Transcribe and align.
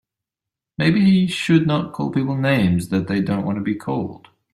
Maybe 0.79 0.99
he 1.05 1.27
should 1.27 1.67
not 1.67 1.93
call 1.93 2.09
people 2.09 2.35
names 2.35 2.89
that 2.89 3.07
they 3.07 3.21
don't 3.21 3.45
want 3.45 3.59
to 3.59 3.63
be 3.63 3.75
called. 3.75 4.29